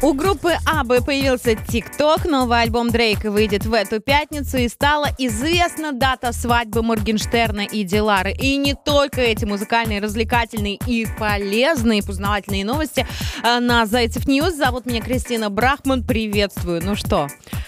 [0.00, 5.90] У группы АББА появился ТикТок, новый альбом Дрейка выйдет в эту пятницу и стала известна
[5.90, 8.30] дата свадьбы Моргенштерна и Дилары.
[8.30, 13.08] И не только эти музыкальные, развлекательные и полезные познавательные новости
[13.42, 14.54] а, на Зайцев News.
[14.54, 16.04] Зовут меня Кристина Брахман.
[16.04, 16.80] Приветствую.
[16.84, 17.26] Ну что,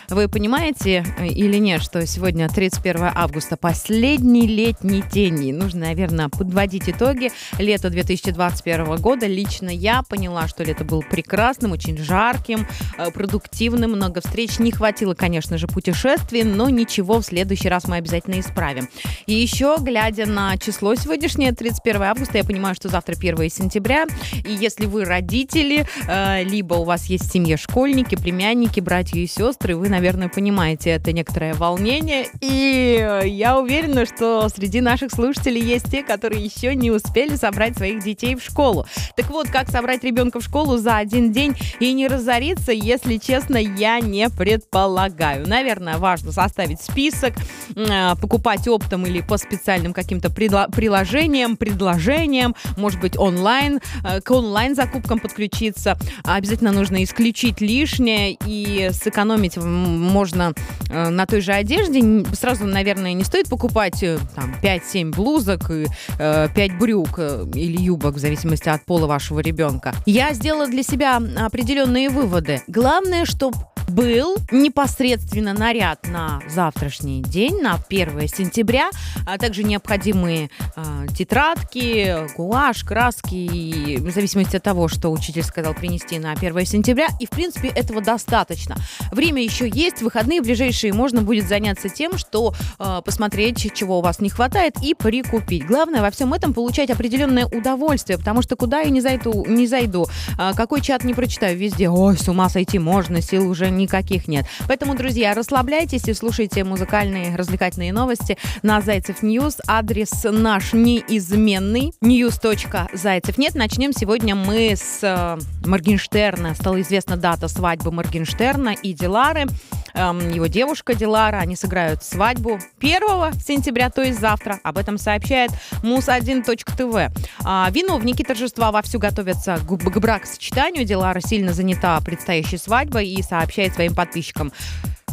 [0.09, 6.29] вы понимаете э, или нет, что сегодня 31 августа, последний летний день, и нужно, наверное,
[6.29, 9.27] подводить итоги лета 2021 года.
[9.27, 12.67] Лично я поняла, что лето было прекрасным, очень жарким,
[12.99, 14.59] э, продуктивным, много встреч.
[14.59, 18.89] Не хватило, конечно же, путешествий, но ничего, в следующий раз мы обязательно исправим.
[19.27, 24.07] И еще, глядя на число сегодняшнее, 31 августа, я понимаю, что завтра 1 сентября,
[24.45, 29.27] и если вы родители, э, либо у вас есть в семье школьники, племянники, братья и
[29.27, 32.27] сестры, вы, наверное, понимаете это некоторое волнение.
[32.43, 38.05] И я уверена, что среди наших слушателей есть те, которые еще не успели собрать своих
[38.05, 38.87] детей в школу.
[39.17, 43.57] Так вот, как собрать ребенка в школу за один день и не разориться, если честно,
[43.57, 45.49] я не предполагаю.
[45.49, 47.35] Наверное, важно составить список,
[47.75, 55.19] э, покупать оптом или по специальным каким-то приложениям, предложениям, может быть, онлайн, э, к онлайн-закупкам
[55.19, 55.97] подключиться.
[56.25, 60.53] Обязательно нужно исключить лишнее и сэкономить можно
[60.91, 62.25] э, на той же одежде.
[62.35, 65.87] Сразу, наверное, не стоит покупать там 5-7 блузок и
[66.19, 69.95] э, 5 брюк или юбок, в зависимости от пола вашего ребенка.
[70.07, 72.63] Я сделала для себя определенные выводы.
[72.67, 73.57] Главное, чтобы
[73.91, 78.91] был непосредственно наряд на завтрашний день, на 1 сентября,
[79.27, 85.75] а также необходимые э, тетрадки, гуашь, краски, и, в зависимости от того, что учитель сказал
[85.75, 87.09] принести на 1 сентября.
[87.19, 88.77] И, в принципе, этого достаточно.
[89.11, 94.21] Время еще есть, выходные ближайшие можно будет заняться тем, что э, посмотреть, чего у вас
[94.21, 95.67] не хватает, и прикупить.
[95.67, 100.07] Главное во всем этом получать определенное удовольствие, потому что куда я не зайду, не зайду,
[100.39, 104.47] э, какой чат не прочитаю, везде, ой, с ума сойти можно, сил уже никаких нет.
[104.69, 109.57] Поэтому, друзья, расслабляйтесь и слушайте музыкальные развлекательные новости на Зайцев News.
[109.67, 113.55] Адрес наш неизменный news.zaycev.net.
[113.55, 116.55] Начнем сегодня мы с э, Моргенштерна.
[116.55, 119.47] Стала известна дата свадьбы Моргенштерна и Дилары
[119.95, 121.39] его девушка Дилара.
[121.39, 124.61] Они сыграют свадьбу 1 сентября, то есть завтра.
[124.63, 125.51] Об этом сообщает
[125.83, 127.13] мус1.тв.
[127.45, 130.85] А, виновники торжества вовсю готовятся к бракосочетанию.
[130.85, 134.53] Дилара сильно занята предстоящей свадьбой и сообщает своим подписчикам.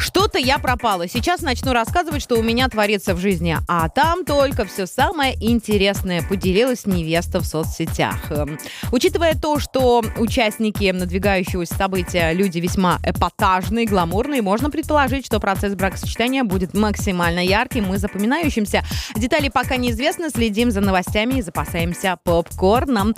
[0.08, 1.06] Что-то я пропала.
[1.10, 3.58] Сейчас начну рассказывать, что у меня творится в жизни.
[3.68, 8.32] А там только все самое интересное поделилась невеста в соцсетях.
[8.32, 8.58] Эм,
[8.94, 16.46] учитывая то, что участники надвигающегося события люди весьма эпатажные, гламурные, можно предположить, что процесс бракосочетания
[16.46, 18.86] будет максимально ярким и запоминающимся.
[19.18, 23.14] Детали пока неизвестны, следим за новостями и запасаемся попкорном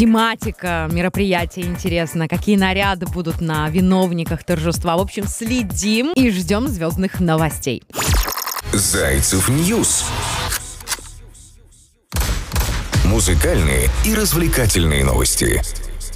[0.00, 4.96] тематика мероприятия интересна, какие наряды будут на виновниках торжества.
[4.96, 7.82] В общем, следим и ждем звездных новостей.
[8.72, 10.06] Зайцев News.
[13.04, 15.60] Музыкальные и развлекательные новости.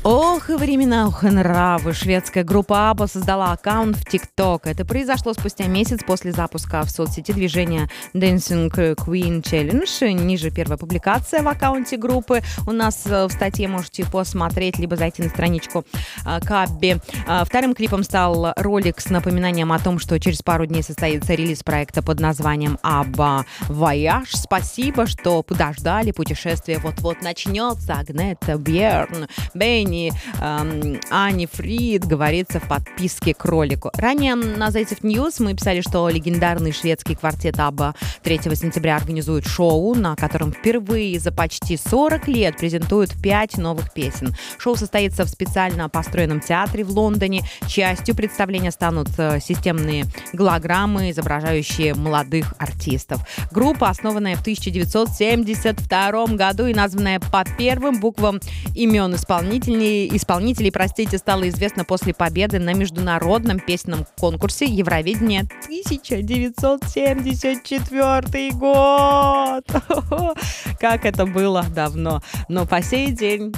[0.06, 1.94] Ох, и времена, ох, и нравы.
[1.94, 4.66] Шведская группа АББА создала аккаунт в ТикТок.
[4.66, 10.12] Это произошло спустя месяц после запуска в соцсети движения Dancing Queen Challenge.
[10.12, 12.42] Ниже первая публикация в аккаунте группы.
[12.66, 15.86] У нас э, в статье можете посмотреть, либо зайти на страничку
[16.26, 17.00] э, к АББЕ.
[17.26, 21.62] Э, вторым клипом стал ролик с напоминанием о том, что через пару дней состоится релиз
[21.62, 24.28] проекта под названием ABBA Voyage.
[24.34, 26.10] Спасибо, что подождали.
[26.10, 27.94] Путешествие вот-вот начнется.
[27.94, 33.90] Агнета Бьерн, Бенни компании э, Ани Фрид говорится в подписи к ролику.
[33.94, 39.94] Ранее на Зайцев News мы писали, что легендарный шведский квартет Абба 3 сентября организует шоу,
[39.94, 44.34] на котором впервые за почти 40 лет презентуют 5 новых песен.
[44.58, 47.42] Шоу состоится в специально построенном театре в Лондоне.
[47.68, 53.20] Частью представления станут э, системные голограммы, изображающие молодых артистов.
[53.50, 58.40] Группа, основанная в 1972 году и названная по первым буквам
[58.74, 68.50] имен исполнителей, исполнителей, исполнителей, простите, стало известно после победы на международном песенном конкурсе Евровидение 1974
[68.52, 69.64] год.
[70.80, 72.20] Как это было давно.
[72.48, 73.54] Но по сей день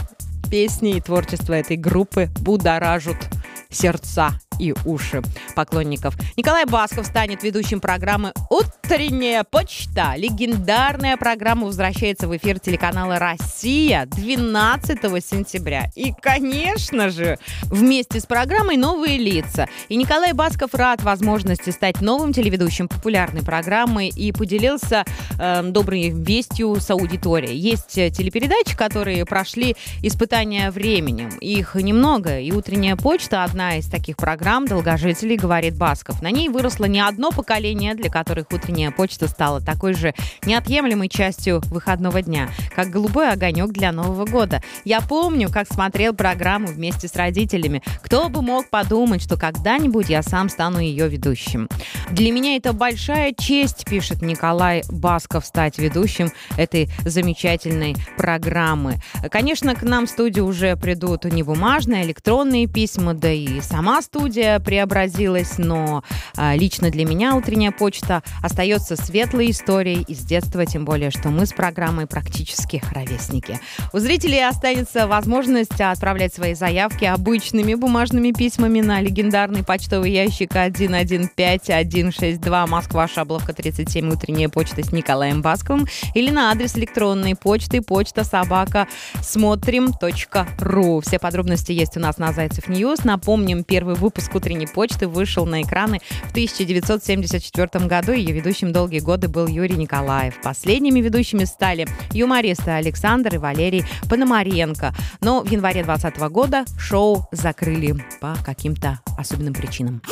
[0.50, 3.30] песни и творчество этой группы будоражат
[3.70, 5.22] сердца и уши
[5.54, 6.16] поклонников.
[6.36, 10.14] Николай Басков станет ведущим программы «Утренняя почта».
[10.16, 15.90] Легендарная программа возвращается в эфир телеканала «Россия» 12 сентября.
[15.94, 19.68] И, конечно же, вместе с программой новые лица.
[19.88, 25.04] И Николай Басков рад возможности стать новым телеведущим популярной программы и поделился
[25.38, 27.56] э, доброй вестью с аудиторией.
[27.56, 31.28] Есть э, телепередачи, которые прошли испытания временем.
[31.40, 36.22] Их немного, и «Утренняя почта»— одна из таких программ долгожителей, говорит Басков.
[36.22, 40.14] На ней выросло не одно поколение, для которых «Утренняя почта» стала такой же
[40.44, 44.62] неотъемлемой частью выходного дня, как голубой огонек для Нового года.
[44.84, 47.82] Я помню, как смотрел программу вместе с родителями.
[48.04, 51.68] Кто бы мог подумать, что когда-нибудь я сам стану ее ведущим.
[52.10, 59.00] Для меня это большая честь, пишет Николай Басков, стать ведущим этой замечательной программы.
[59.28, 64.02] Конечно, к нам в студию уже придут не бумажные, а электронные письма, да и сама
[64.02, 66.02] студия преобразилась, но
[66.36, 71.46] а, лично для меня утренняя почта остается светлой историей из детства, тем более, что мы
[71.46, 73.58] с программой практически ровесники.
[73.92, 82.66] У зрителей останется возможность отправлять свои заявки обычными бумажными письмами на легендарный почтовый ящик 115162
[82.66, 88.86] Москва, Шабловка 37, утренняя почта с Николаем Басковым или на адрес электронной почты почта собака
[89.22, 91.00] смотрим.ру.
[91.00, 93.04] Все подробности есть у нас на Зайцев News.
[93.04, 98.12] Напомним, первый выпуск утренней почты вышел на экраны в 1974 году.
[98.12, 100.40] Ее ведущим долгие годы был Юрий Николаев.
[100.42, 104.94] Последними ведущими стали юмористы Александр и Валерий Пономаренко.
[105.20, 110.02] Но в январе 2020 года шоу закрыли по каким-то особенным причинам.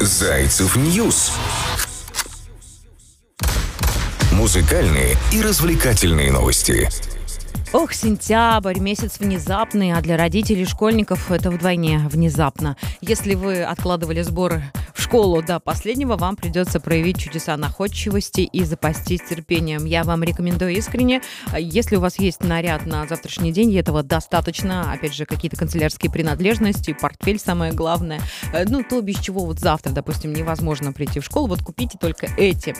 [0.00, 1.32] Зайцев News.
[4.32, 6.88] Музыкальные и развлекательные новости.
[7.72, 12.76] Ох, сентябрь, месяц внезапный, а для родителей школьников это вдвойне внезапно.
[13.00, 19.20] Если вы откладывали сборы в школу до последнего, вам придется проявить чудеса находчивости и запастись
[19.22, 19.84] терпением.
[19.84, 21.22] Я вам рекомендую искренне,
[21.56, 26.92] если у вас есть наряд на завтрашний день, этого достаточно, опять же, какие-то канцелярские принадлежности,
[26.92, 28.20] портфель самое главное,
[28.52, 32.28] э, ну, то, без чего вот завтра, допустим, невозможно прийти в школу, вот купите только
[32.36, 32.74] эти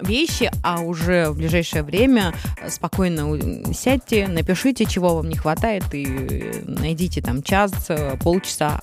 [0.00, 2.34] вещи, а уже в ближайшее время
[2.68, 3.26] спокойно
[3.72, 7.72] сядьте, напишите, чего вам не хватает, и найдите там час,
[8.22, 8.80] полчаса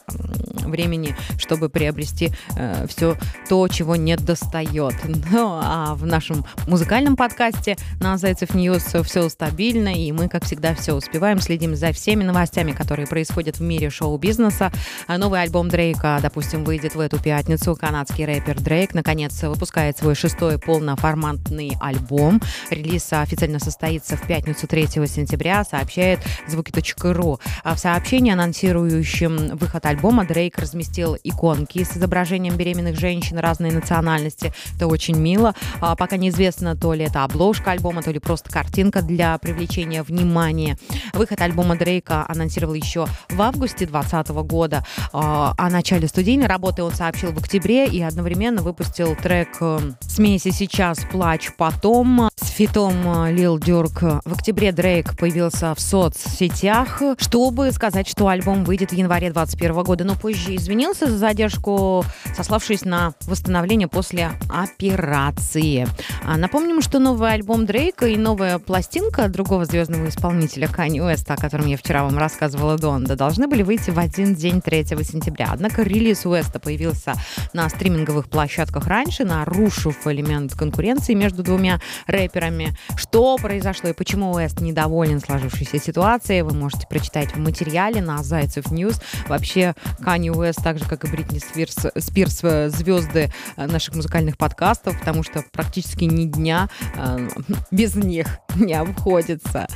[0.67, 3.17] времени, чтобы приобрести э, все
[3.49, 4.95] то, чего не достает.
[5.29, 10.73] Ну, а в нашем музыкальном подкасте на Зайцев News все стабильно, и мы, как всегда,
[10.73, 14.71] все успеваем, следим за всеми новостями, которые происходят в мире шоу-бизнеса.
[15.07, 17.75] Новый альбом Дрейка, допустим, выйдет в эту пятницу.
[17.75, 22.41] Канадский рэпер Дрейк, наконец, выпускает свой шестой полноформатный альбом.
[22.69, 27.39] Релиз официально состоится в пятницу 3 сентября, сообщает звуки.ру.
[27.63, 34.53] А в сообщении, анонсирующем выход альбома, Дрейк разместил иконки с изображением беременных женщин разной национальности.
[34.75, 35.55] Это очень мило.
[35.81, 40.77] А пока неизвестно, то ли это обложка альбома, то ли просто картинка для привлечения внимания.
[41.13, 44.83] Выход альбома Дрейка анонсировал еще в августе 2020 года.
[45.13, 50.51] А, о начале студийной работы он сообщил в октябре и одновременно выпустил трек э, «Смейся
[50.51, 54.01] сейчас, плачь потом» с фитом э, Лил Дюрк.
[54.01, 59.83] В октябре октябре Дрейк появился в соцсетях, чтобы сказать, что альбом выйдет в январе 2021
[59.83, 62.03] года, но позже извинился за задержку,
[62.35, 65.87] сославшись на восстановление после операции.
[66.23, 71.37] А напомним, что новый альбом Дрейка и новая пластинка другого звездного исполнителя Канье Уэста, о
[71.37, 75.49] котором я вчера вам рассказывала Donda, должны были выйти в один день 3 сентября.
[75.51, 77.13] Однако релиз Уэста появился
[77.53, 82.75] на стриминговых площадках раньше, нарушив элемент конкуренции между двумя рэперами.
[82.95, 88.71] Что произошло и почему Уэст недоволен сложившейся ситуацией, вы можете прочитать в материале на Зайцев
[88.71, 89.01] News.
[89.27, 94.37] Вообще, Канни Уэст, так же, как и Бритни Спирс, Спирс э, звезды э, наших музыкальных
[94.37, 97.29] подкастов, потому что практически ни дня э,
[97.71, 99.67] без них не обходится.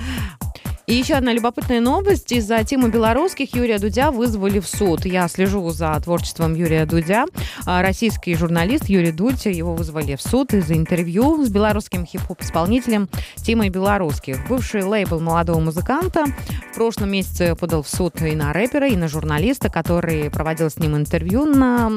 [0.92, 2.34] И еще одна любопытная новость.
[2.34, 5.06] Из-за темы белорусских Юрия Дудя вызвали в суд.
[5.06, 7.28] Я слежу за творчеством Юрия Дудя.
[7.66, 13.08] А, российский журналист Юрий Дудь, его вызвали в суд из-за интервью с белорусским хип-хоп-исполнителем
[13.38, 14.46] Тимой Белорусских.
[14.50, 16.26] Бывший лейбл молодого музыканта
[16.74, 20.76] в прошлом месяце подал в суд и на рэпера, и на журналиста, который проводил с
[20.76, 21.90] ним интервью на,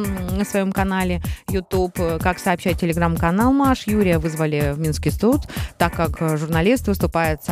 [0.45, 1.99] своем канале YouTube.
[2.21, 5.41] Как сообщает телеграм-канал Маш, Юрия вызвали в Минский суд,
[5.79, 7.49] так как журналист выступает с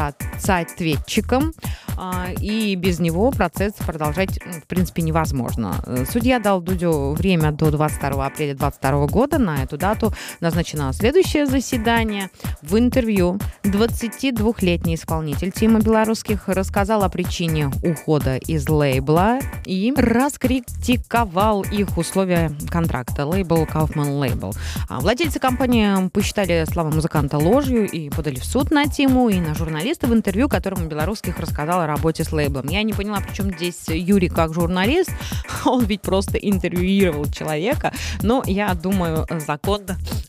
[1.32, 1.91] а,
[2.40, 5.76] и без него процесс продолжать, в принципе, невозможно.
[5.86, 9.38] Э, судья дал Дудю время до 22 апреля 2022 года.
[9.38, 12.30] На эту дату назначено следующее заседание.
[12.62, 21.96] В интервью 22-летний исполнитель Тима Белорусских рассказал о причине ухода из лейбла и раскритиковал их
[21.96, 23.26] условия контракта.
[23.26, 24.56] Лейбл Kaufman Label.
[24.88, 29.54] А владельцы компании посчитали слова музыканта ложью и подали в суд на Тиму и на
[29.54, 32.68] журналиста в интервью, которому Белорусских рассказал о работе с лейблом.
[32.68, 35.10] Я не поняла, при чем здесь Юрий как журналист.
[35.64, 37.92] Он ведь просто интервьюировал человека.
[38.22, 39.82] Но я думаю, закон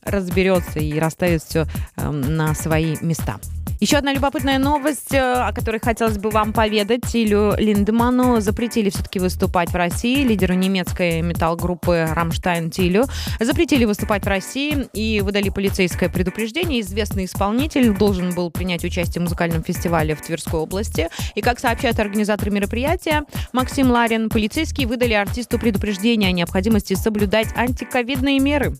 [0.03, 1.65] разберется и расставит все
[1.97, 3.39] эм, на свои места.
[3.83, 7.01] Еще одна любопытная новость, э, о которой хотелось бы вам поведать.
[7.05, 10.23] Тилю Линдеману запретили все-таки выступать в России.
[10.23, 13.03] Лидеру немецкой металл-группы «Рамштайн» Тилю
[13.41, 16.79] запретили выступать в России и выдали полицейское предупреждение.
[16.79, 21.09] Известный исполнитель должен был принять участие в музыкальном фестивале в Тверской области.
[21.35, 28.39] И, как сообщают организаторы мероприятия, Максим Ларин, полицейские выдали артисту предупреждение о необходимости соблюдать антиковидные
[28.39, 28.77] меры.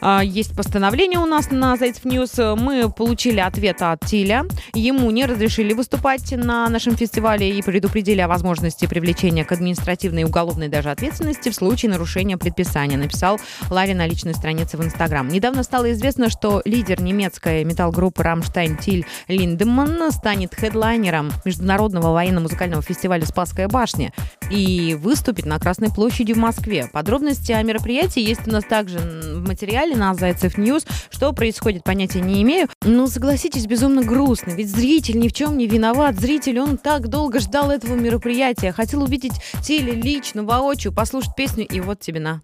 [0.00, 2.36] А, есть постановление у нас на Зайцев News.
[2.38, 4.44] Мы получили ответ от Тиля.
[4.74, 10.24] Ему не разрешили выступать на нашем фестивале и предупредили о возможности привлечения к административной и
[10.24, 15.26] уголовной даже ответственности в случае нарушения предписания, написал Ларин на личной странице в Инстаграм.
[15.28, 23.24] Недавно стало известно, что лидер немецкой металл-группы «Рамштайн» Тиль Линдеман станет хедлайнером Международного военно-музыкального фестиваля
[23.26, 24.12] «Спасская башня»
[24.50, 26.88] и выступит на Красной площади в Москве.
[26.92, 30.84] Подробности о мероприятии есть у нас также в материале на Zaycev News.
[31.10, 32.68] Что происходит, понятия не имею.
[32.82, 34.50] Но согласитесь, безумно грустно.
[34.52, 36.18] Ведь зритель ни в чем не виноват.
[36.18, 38.72] Зритель, он так долго ждал этого мероприятия.
[38.72, 42.42] Хотел увидеть теле лично, воочию, послушать песню, и вот тебе на.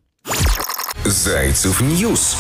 [1.04, 2.36] Zaycev News.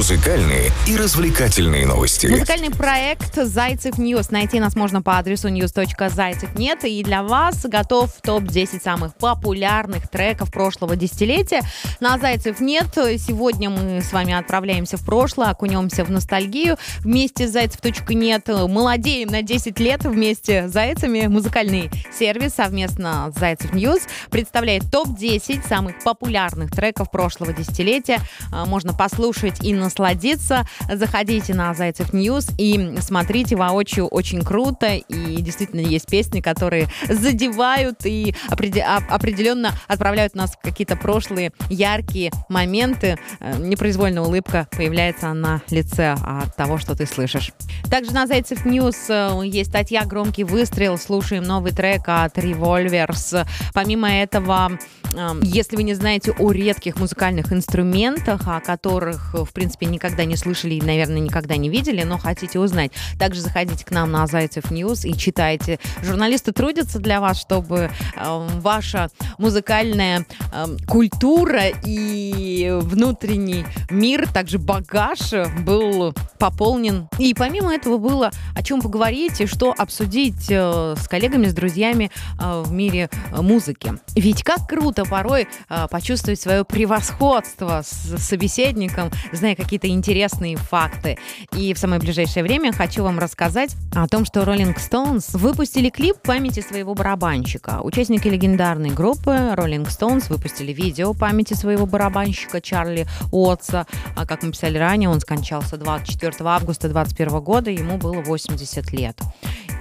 [0.00, 2.26] Музыкальные и развлекательные новости.
[2.26, 4.30] Музыкальный проект «Zaycev News».
[4.30, 6.84] Найти нас можно по адресу news.zaycev.net.
[6.84, 11.60] И для вас готов топ-10 самых популярных треков прошлого десятилетия.
[12.00, 12.86] На «Zaycev.net».
[12.94, 16.78] Сегодня мы с вами отправляемся в прошлое, окунемся в ностальгию.
[17.00, 21.26] Вместе с «Zaycev.net» молодеем на 10 лет вместе с «Зайцами».
[21.26, 28.20] Музыкальный сервис совместно с «Zaycev News» представляет топ-10 самых популярных треков прошлого десятилетия.
[28.50, 34.06] Можно послушать и насладиться, заходите на Zaycev News и смотрите воочию.
[34.06, 34.94] Очень круто.
[34.94, 43.18] И действительно есть песни, которые задевают и определенно отправляют нас в какие-то прошлые яркие моменты.
[43.40, 47.50] Э, непроизвольная улыбка появляется на лице от того, что ты слышишь.
[47.90, 50.98] Также на Zaycev News э, есть статья «Громкий выстрел».
[50.98, 53.44] Слушаем новый трек от Revolvers.
[53.74, 54.78] Помимо этого,
[55.16, 60.24] эм, если вы не знаете о редких музыкальных инструментах, о которых, в принципе, принципе, никогда
[60.24, 64.26] не слышали и, наверное, никогда не видели, но хотите узнать, также заходите к нам на
[64.26, 65.78] Zaycev News и читайте.
[66.02, 69.08] Журналисты трудятся для вас, чтобы э, ваша
[69.38, 75.32] музыкальная э, культура и внутренний мир, также багаж
[75.64, 77.08] был пополнен.
[77.18, 82.10] И помимо этого было о чем поговорить и что обсудить э, с коллегами, с друзьями
[82.40, 83.94] э, в мире э, музыки.
[84.16, 91.18] Ведь как круто порой э, почувствовать свое превосходство с собеседником, зная, какие-то интересные факты.
[91.56, 96.16] И в самое ближайшее время хочу вам рассказать о том, что Rolling Stones выпустили клип
[96.22, 97.80] памяти своего барабанщика.
[97.82, 103.86] Участники легендарной группы Rolling Stones выпустили видео памяти своего барабанщика Чарли Уотса.
[104.16, 109.18] А как мы писали ранее, он скончался 24 августа 2021 года, ему было 80 лет.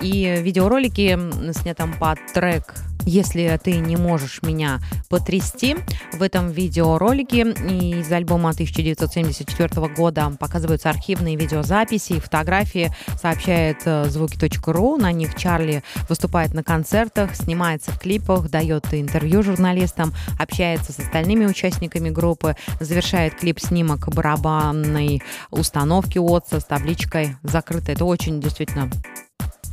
[0.02, 1.18] И видеоролики
[1.54, 2.74] снятом под трек
[3.10, 5.76] если ты не можешь меня потрясти,
[6.14, 14.98] в этом видеоролике из альбома 1974 года показываются архивные видеозаписи и фотографии, сообщает э, звуки.ру.
[14.98, 21.46] На них Чарли выступает на концертах, снимается в клипах, дает интервью журналистам, общается с остальными
[21.46, 27.92] участниками группы, завершает клип снимок барабанной установки Отца с табличкой закрыто.
[27.92, 28.90] Это очень действительно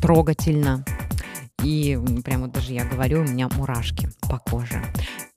[0.00, 0.84] трогательно.
[1.62, 4.82] И прямо вот даже я говорю, у меня мурашки по коже.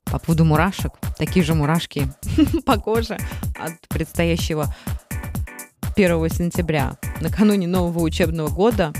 [0.04, 2.12] По поводу мурашек, такие же мурашки
[2.66, 3.18] по коже
[3.56, 4.74] от предстоящего
[5.96, 8.92] 1 сентября, накануне нового учебного года,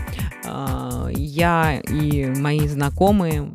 [0.45, 3.51] а, я и мои знакомые,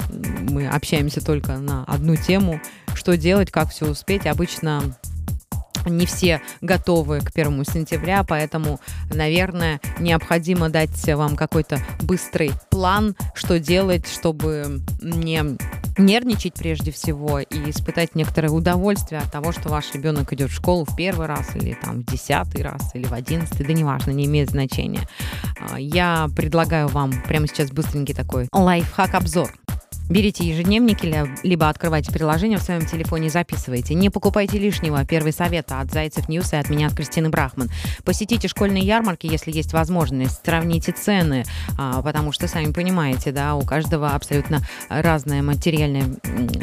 [0.49, 2.59] мы общаемся только на одну тему,
[2.93, 4.25] что делать, как все успеть.
[4.25, 4.97] Обычно
[5.85, 8.79] не все готовы к первому сентября, поэтому,
[9.13, 15.57] наверное, необходимо дать вам какой-то быстрый план, что делать, чтобы не
[15.97, 20.85] нервничать прежде всего и испытать некоторое удовольствие от того, что ваш ребенок идет в школу
[20.85, 24.49] в первый раз или там в десятый раз или в одиннадцатый, да неважно, не имеет
[24.49, 25.07] значения.
[25.59, 29.51] А, я предлагаю вам прямо сейчас быстренький такой лайфхак-обзор
[30.07, 33.95] Берите ежедневники, либо открывайте приложение в своем телефоне и записывайте.
[33.95, 35.03] Не покупайте лишнего.
[35.03, 37.71] Первый совет от Zaycev News и от меня, от Кристины Брахман.
[38.03, 40.41] Посетите школьные ярмарки, если есть возможность.
[40.45, 41.43] Сравните цены,
[41.79, 46.05] а, потому что, сами понимаете, да, у каждого абсолютно разная материальная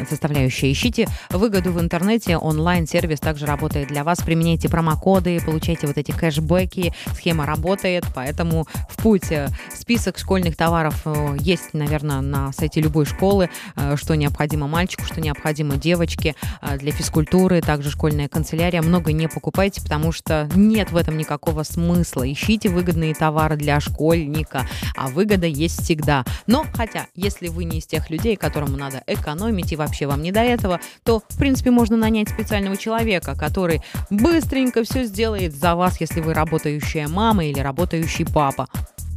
[0.09, 0.71] составляющая.
[0.71, 2.37] Ищите выгоду в интернете.
[2.37, 4.19] Онлайн-сервис также работает для вас.
[4.21, 6.93] Применяйте промокоды, получайте вот эти кэшбэки.
[7.13, 9.33] Схема работает, поэтому в путь.
[9.75, 15.05] Список школьных товаров э, есть, наверное, на сайте любой школы школы, э, что необходимо мальчику,
[15.05, 18.81] что необходимо девочке э, для физкультуры, также школьная канцелярия.
[18.83, 22.31] Много не покупайте, потому что нет в этом никакого смысла.
[22.31, 26.25] Ищите выгодные товары для школьника, а выгода есть всегда.
[26.45, 30.31] Но, хотя, если вы не из тех людей, которому надо экономить и вообще вам не
[30.31, 35.99] до этого, то, в принципе, можно нанять специального человека, который быстренько все сделает за вас,
[35.99, 38.67] если вы работающая мама или работающий папа.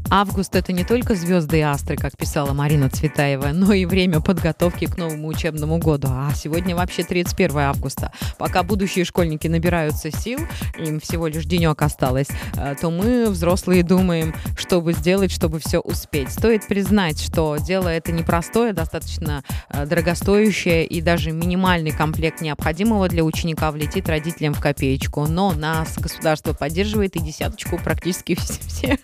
[0.08, 4.84] Август— это не только звезды и астры, как писала Марина Цветаева, но и время подготовки
[4.84, 6.08] к новому учебному году.
[6.10, 8.12] А сегодня вообще 31 августа.
[8.38, 10.38] Пока будущие школьники набираются сил,
[10.78, 15.80] им всего лишь денек осталось, э, то мы, взрослые, думаем, что бы сделать, чтобы все
[15.80, 16.30] успеть.
[16.30, 23.24] Стоит признать, что дело это непростое, достаточно э, дорогостоящее, и даже минимальный комплект необходимого для
[23.24, 25.26] ученика влетит родителям в копеечку.
[25.26, 28.98] Но нас государство поддерживает, и десяточку практически все, все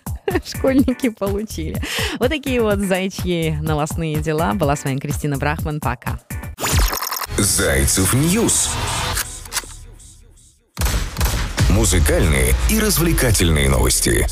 [0.45, 1.81] школьники получили.
[2.19, 4.53] Вот такие вот зайчьи новостные дела.
[4.53, 5.79] Была с вами Кристина Брахман.
[5.79, 6.19] Пока.
[7.37, 8.69] Zaycev News.
[11.69, 14.27] Музыкальные и развлекательные новости.